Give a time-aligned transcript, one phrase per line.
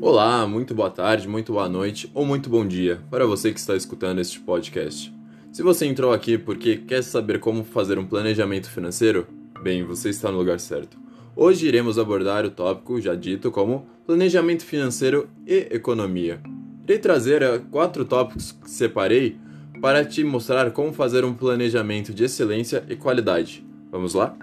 [0.00, 3.74] Olá, muito boa tarde, muito boa noite ou muito bom dia para você que está
[3.74, 5.12] escutando este podcast.
[5.50, 9.26] Se você entrou aqui porque quer saber como fazer um planejamento financeiro,
[9.60, 10.96] bem, você está no lugar certo.
[11.34, 16.40] Hoje iremos abordar o tópico já dito como planejamento financeiro e economia.
[16.84, 19.36] Irei trazer eh, quatro tópicos que separei
[19.80, 23.66] para te mostrar como fazer um planejamento de excelência e qualidade.
[23.90, 24.36] Vamos lá?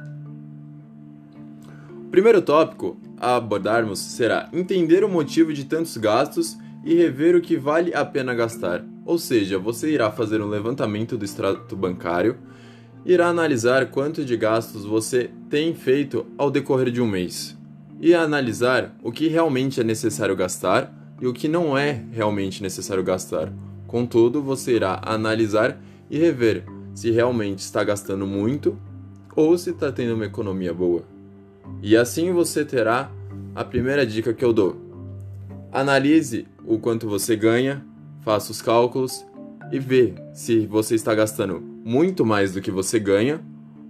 [2.06, 7.42] O primeiro tópico a abordarmos será entender o motivo de tantos gastos e rever o
[7.42, 8.84] que vale a pena gastar.
[9.06, 12.38] Ou seja, você irá fazer um levantamento do extrato bancário,
[13.06, 17.58] irá analisar quanto de gastos você tem feito ao decorrer de um mês
[18.00, 23.04] e analisar o que realmente é necessário gastar e o que não é realmente necessário
[23.04, 23.52] gastar.
[23.88, 28.78] Contudo, você irá analisar e rever se realmente está gastando muito
[29.36, 31.15] ou se está tendo uma economia boa.
[31.82, 33.12] E assim você terá
[33.54, 34.76] a primeira dica que eu dou.
[35.72, 37.86] Analise o quanto você ganha,
[38.22, 39.26] faça os cálculos
[39.72, 43.42] e vê se você está gastando muito mais do que você ganha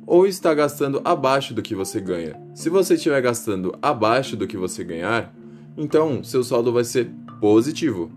[0.06, 2.40] ou está gastando abaixo do que você ganha.
[2.54, 5.34] Se você estiver gastando abaixo do que você ganhar,
[5.76, 8.12] então seu saldo vai ser positivo.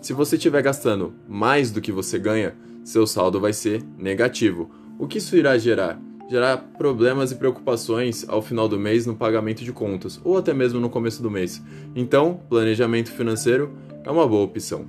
[0.00, 2.54] Se você estiver gastando mais do que você ganha,
[2.84, 4.70] seu saldo vai ser negativo.
[4.98, 6.00] O que isso irá gerar?
[6.28, 10.80] Gerar problemas e preocupações ao final do mês no pagamento de contas, ou até mesmo
[10.80, 11.62] no começo do mês.
[11.94, 13.72] Então, planejamento financeiro
[14.04, 14.86] é uma boa opção.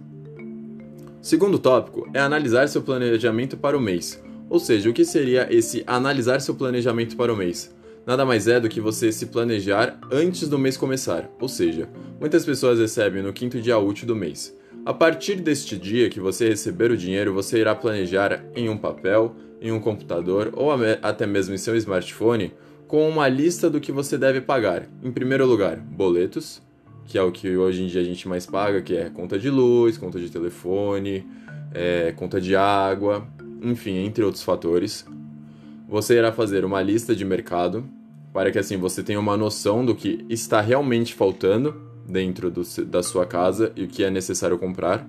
[1.22, 4.24] Segundo tópico é analisar seu planejamento para o mês.
[4.50, 7.76] Ou seja, o que seria esse analisar seu planejamento para o mês?
[8.06, 11.90] Nada mais é do que você se planejar antes do mês começar, ou seja,
[12.22, 14.56] muitas pessoas recebem no quinto dia útil do mês.
[14.88, 19.36] A partir deste dia que você receber o dinheiro, você irá planejar em um papel,
[19.60, 20.70] em um computador ou
[21.02, 22.54] até mesmo em seu smartphone
[22.88, 24.88] com uma lista do que você deve pagar.
[25.04, 26.62] Em primeiro lugar, boletos,
[27.06, 29.50] que é o que hoje em dia a gente mais paga, que é conta de
[29.50, 31.28] luz, conta de telefone,
[31.74, 33.28] é, conta de água,
[33.62, 35.06] enfim, entre outros fatores.
[35.90, 37.84] Você irá fazer uma lista de mercado
[38.32, 43.04] para que assim você tenha uma noção do que está realmente faltando dentro do, da
[43.04, 45.08] sua casa e o que é necessário comprar.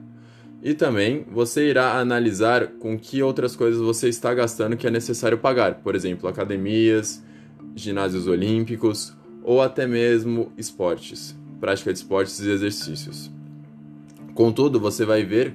[0.62, 5.38] E também você irá analisar com que outras coisas você está gastando que é necessário
[5.38, 7.22] pagar, por exemplo, academias,
[7.76, 13.30] ginásios olímpicos ou até mesmo esportes, prática de esportes e exercícios.
[14.34, 15.54] Contudo, você vai ver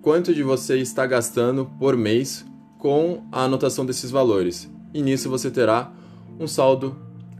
[0.00, 2.44] quanto de você está gastando por mês
[2.78, 4.70] com a anotação desses valores.
[4.92, 5.92] E nisso você terá
[6.38, 6.96] um saldo,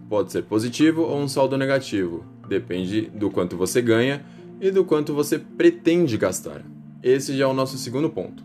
[0.08, 4.24] pode ser positivo ou um saldo negativo, Depende do quanto você ganha
[4.60, 6.64] e do quanto você pretende gastar.
[7.00, 8.42] Esse já é o nosso segundo ponto.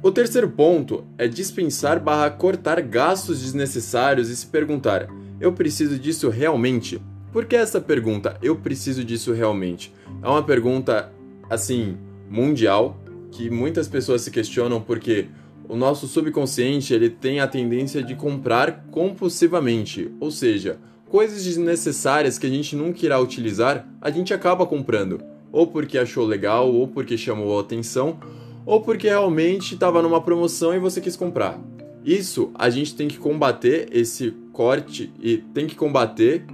[0.00, 5.08] O terceiro ponto é dispensar barra cortar gastos desnecessários e se perguntar:
[5.40, 7.02] eu preciso disso realmente?
[7.32, 9.92] Por que essa pergunta, eu preciso disso realmente?
[10.22, 11.12] É uma pergunta,
[11.50, 11.96] assim,
[12.30, 12.96] mundial,
[13.32, 15.26] que muitas pessoas se questionam porque
[15.68, 20.78] o nosso subconsciente ele tem a tendência de comprar compulsivamente, ou seja,
[21.08, 25.20] coisas desnecessárias que a gente nunca irá utilizar, a gente acaba comprando,
[25.52, 28.18] ou porque achou legal, ou porque chamou a atenção,
[28.64, 31.58] ou porque realmente estava numa promoção e você quis comprar.
[32.04, 36.44] Isso a gente tem que combater esse corte e tem que combater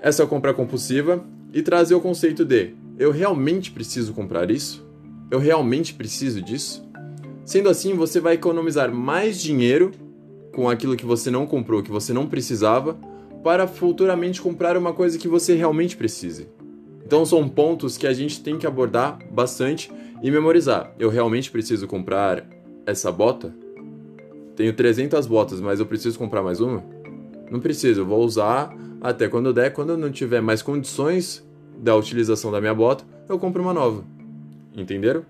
[0.00, 4.86] essa compra compulsiva e trazer o conceito de eu realmente preciso comprar isso?
[5.30, 6.82] Eu realmente preciso disso?
[7.44, 9.92] Sendo assim, você vai economizar mais dinheiro
[10.54, 12.96] com aquilo que você não comprou, que você não precisava,
[13.46, 16.48] para futuramente comprar uma coisa que você realmente precise.
[17.04, 19.88] Então são pontos que a gente tem que abordar bastante
[20.20, 20.92] e memorizar.
[20.98, 22.44] Eu realmente preciso comprar
[22.84, 23.54] essa bota?
[24.56, 26.82] Tenho 300 botas, mas eu preciso comprar mais uma?
[27.48, 29.72] Não preciso, eu vou usar até quando der.
[29.72, 34.02] Quando eu não tiver mais condições da utilização da minha bota, eu compro uma nova.
[34.76, 35.24] Entenderam?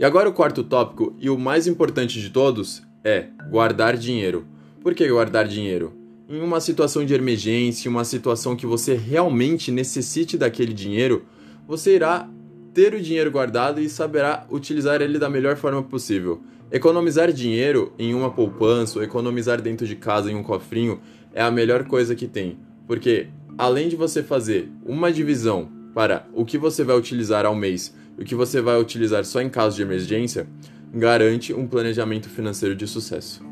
[0.00, 4.46] E agora o quarto tópico e o mais importante de todos é guardar dinheiro.
[4.80, 5.97] Por que guardar dinheiro?
[6.28, 11.24] Em uma situação de emergência, uma situação que você realmente necessite daquele dinheiro,
[11.66, 12.28] você irá
[12.74, 16.42] ter o dinheiro guardado e saberá utilizar ele da melhor forma possível.
[16.70, 21.00] Economizar dinheiro em uma poupança ou economizar dentro de casa em um cofrinho
[21.32, 26.44] é a melhor coisa que tem, porque além de você fazer uma divisão para o
[26.44, 29.76] que você vai utilizar ao mês e o que você vai utilizar só em caso
[29.76, 30.46] de emergência,
[30.92, 33.42] garante um planejamento financeiro de sucesso.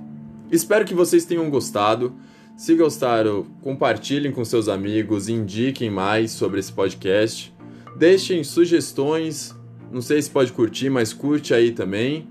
[0.51, 2.15] Espero que vocês tenham gostado.
[2.57, 7.55] Se gostaram, compartilhem com seus amigos, indiquem mais sobre esse podcast.
[7.99, 9.55] Deixem sugestões.
[9.93, 12.27] Não sei se pode curtir, mas curte aí também.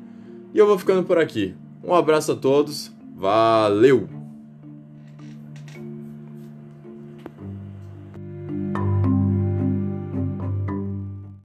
[0.51, 1.53] E eu vou ficando por aqui.
[1.83, 2.91] Um abraço a todos.
[3.15, 4.24] Valeu!